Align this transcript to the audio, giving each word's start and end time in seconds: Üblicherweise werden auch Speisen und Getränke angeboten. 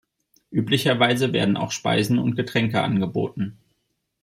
Üblicherweise 0.51 1.31
werden 1.31 1.57
auch 1.57 1.69
Speisen 1.71 2.17
und 2.17 2.33
Getränke 2.33 2.81
angeboten. 2.81 3.59